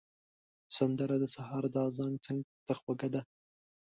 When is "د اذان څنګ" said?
1.73-2.39